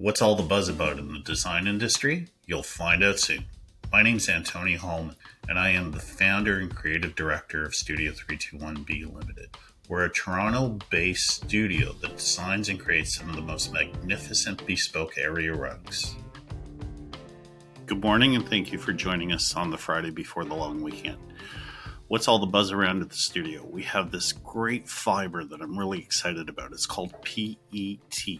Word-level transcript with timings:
What's 0.00 0.22
all 0.22 0.36
the 0.36 0.44
buzz 0.44 0.68
about 0.68 1.00
in 1.00 1.12
the 1.12 1.18
design 1.18 1.66
industry? 1.66 2.28
You'll 2.46 2.62
find 2.62 3.02
out 3.02 3.18
soon. 3.18 3.46
My 3.90 4.00
name 4.00 4.18
is 4.18 4.28
Anthony 4.28 4.76
Hellman, 4.76 5.16
and 5.48 5.58
I 5.58 5.70
am 5.70 5.90
the 5.90 5.98
founder 5.98 6.60
and 6.60 6.72
creative 6.72 7.16
director 7.16 7.64
of 7.64 7.74
Studio 7.74 8.12
321B 8.12 9.12
Limited. 9.12 9.56
We're 9.88 10.04
a 10.04 10.12
Toronto 10.12 10.78
based 10.88 11.28
studio 11.28 11.94
that 11.94 12.16
designs 12.16 12.68
and 12.68 12.78
creates 12.78 13.16
some 13.16 13.28
of 13.28 13.34
the 13.34 13.42
most 13.42 13.72
magnificent 13.72 14.64
bespoke 14.68 15.18
area 15.18 15.52
rugs. 15.52 16.14
Good 17.86 18.00
morning, 18.00 18.36
and 18.36 18.48
thank 18.48 18.70
you 18.70 18.78
for 18.78 18.92
joining 18.92 19.32
us 19.32 19.56
on 19.56 19.70
the 19.70 19.78
Friday 19.78 20.10
before 20.10 20.44
the 20.44 20.54
long 20.54 20.80
weekend. 20.80 21.18
What's 22.06 22.28
all 22.28 22.38
the 22.38 22.46
buzz 22.46 22.70
around 22.70 23.02
at 23.02 23.10
the 23.10 23.16
studio? 23.16 23.66
We 23.68 23.82
have 23.82 24.12
this 24.12 24.30
great 24.30 24.88
fiber 24.88 25.42
that 25.42 25.60
I'm 25.60 25.76
really 25.76 25.98
excited 25.98 26.48
about. 26.48 26.70
It's 26.70 26.86
called 26.86 27.20
PET 27.24 28.38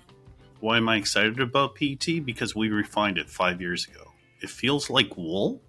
why 0.61 0.77
am 0.77 0.89
I 0.89 0.97
excited 0.97 1.41
about 1.41 1.75
PET? 1.75 2.25
Because 2.25 2.55
we 2.55 2.69
refined 2.69 3.19
it 3.19 3.31
five 3.31 3.61
years 3.61 3.87
ago. 3.87 4.13
It 4.41 4.51
feels 4.51 4.91
like 4.91 5.17
wool, 5.17 5.63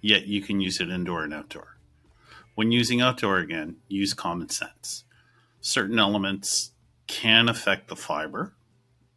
yet 0.00 0.26
you 0.26 0.42
can 0.42 0.60
use 0.60 0.80
it 0.80 0.90
indoor 0.90 1.24
and 1.24 1.34
outdoor. 1.34 1.78
When 2.54 2.70
using 2.70 3.00
outdoor 3.00 3.38
again, 3.38 3.76
use 3.88 4.14
common 4.14 4.48
sense. 4.48 5.04
Certain 5.60 5.98
elements 5.98 6.72
can 7.06 7.48
affect 7.48 7.88
the 7.88 7.96
fiber, 7.96 8.54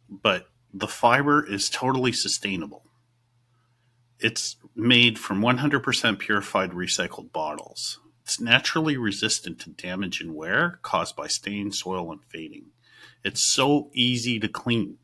but 0.08 0.48
the 0.72 0.88
fiber 0.88 1.46
is 1.46 1.70
totally 1.70 2.12
sustainable. 2.12 2.84
It's 4.18 4.56
made 4.74 5.18
from 5.18 5.40
100% 5.40 6.18
purified 6.18 6.72
recycled 6.72 7.32
bottles. 7.32 8.00
It's 8.24 8.40
naturally 8.40 8.96
resistant 8.96 9.60
to 9.60 9.70
damage 9.70 10.20
and 10.20 10.34
wear 10.34 10.80
caused 10.82 11.14
by 11.16 11.28
stain, 11.28 11.70
soil, 11.72 12.10
and 12.10 12.22
fading. 12.24 12.66
It's 13.24 13.42
so 13.42 13.90
easy 13.92 14.38
to 14.40 14.48
clean. 14.48 14.98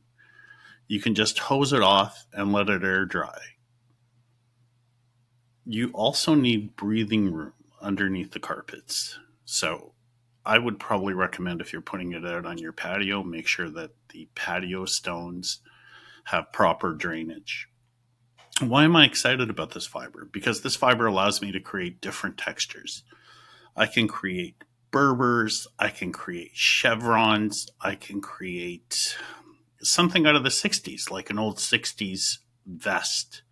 You 0.87 1.01
can 1.01 1.15
just 1.15 1.39
hose 1.39 1.73
it 1.73 1.83
off 1.83 2.27
and 2.33 2.53
let 2.53 2.69
it 2.69 2.85
air 2.85 3.05
dry. 3.05 3.39
You 5.65 5.91
also 5.95 6.35
need 6.35 6.77
breathing 6.77 7.33
room 7.33 7.55
underneath 7.81 8.33
the 8.33 8.41
carpets. 8.41 9.19
So 9.45 9.93
I 10.45 10.59
would 10.59 10.79
probably 10.79 11.15
recommend 11.15 11.61
if 11.61 11.73
you're 11.73 11.83
putting 11.83 12.13
it 12.13 12.25
out 12.25 12.45
on 12.45 12.59
your 12.59 12.73
patio, 12.73 13.23
make 13.23 13.47
sure 13.47 13.71
that 13.71 13.93
the 14.11 14.29
patio 14.35 14.85
stones 14.85 15.61
have 16.25 16.53
proper 16.53 16.93
drainage. 16.93 17.69
Why 18.61 18.85
am 18.85 18.95
I 18.95 19.05
excited 19.05 19.51
about 19.51 19.73
this 19.73 19.87
fiber? 19.87 20.29
Because 20.31 20.61
this 20.61 20.77
fiber 20.77 21.07
allows 21.07 21.43
me 21.43 21.51
to 21.53 21.61
create 21.61 22.01
different 22.01 22.39
textures. 22.39 23.03
I 23.77 23.87
can 23.87 24.07
create 24.07 24.63
Berbers, 24.95 25.67
I 25.77 25.89
can 25.89 26.13
create 26.13 26.53
chevrons, 26.55 27.69
I 27.81 27.97
can 27.97 28.21
create 28.21 29.19
something 29.83 30.25
out 30.25 30.37
of 30.37 30.45
the 30.45 30.51
60s, 30.51 31.11
like 31.11 31.31
an 31.31 31.39
old 31.39 31.57
60s 31.57 32.39
vest. 32.65 33.43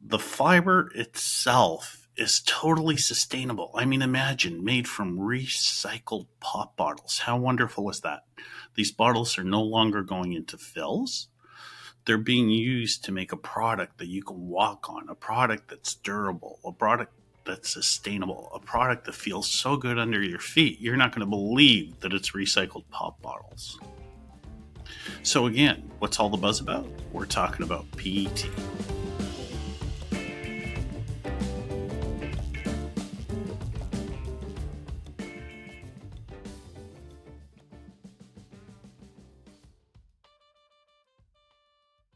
The 0.00 0.20
fiber 0.20 0.92
itself 0.94 2.08
is 2.16 2.42
totally 2.46 2.96
sustainable. 2.96 3.72
I 3.74 3.84
mean, 3.84 4.02
imagine 4.02 4.62
made 4.62 4.86
from 4.86 5.18
recycled 5.18 6.28
pop 6.38 6.76
bottles. 6.76 7.22
How 7.24 7.36
wonderful 7.36 7.90
is 7.90 8.00
that? 8.02 8.20
These 8.76 8.92
bottles 8.92 9.36
are 9.36 9.42
no 9.42 9.62
longer 9.62 10.04
going 10.04 10.32
into 10.32 10.56
fills. 10.56 11.26
They're 12.04 12.18
being 12.18 12.50
used 12.50 13.04
to 13.04 13.12
make 13.12 13.32
a 13.32 13.36
product 13.36 13.98
that 13.98 14.06
you 14.06 14.22
can 14.22 14.46
walk 14.46 14.88
on, 14.88 15.08
a 15.08 15.16
product 15.16 15.70
that's 15.70 15.96
durable, 15.96 16.60
a 16.64 16.70
product 16.70 17.14
that's 17.50 17.68
sustainable, 17.68 18.50
a 18.54 18.60
product 18.60 19.04
that 19.06 19.14
feels 19.14 19.50
so 19.50 19.76
good 19.76 19.98
under 19.98 20.22
your 20.22 20.38
feet, 20.38 20.80
you're 20.80 20.96
not 20.96 21.10
going 21.10 21.20
to 21.20 21.26
believe 21.26 21.98
that 22.00 22.12
it's 22.12 22.30
recycled 22.30 22.84
pop 22.90 23.20
bottles. 23.20 23.80
So, 25.24 25.46
again, 25.46 25.90
what's 25.98 26.20
all 26.20 26.30
the 26.30 26.36
buzz 26.36 26.60
about? 26.60 26.88
We're 27.12 27.26
talking 27.26 27.64
about 27.64 27.90
PET. 27.96 28.46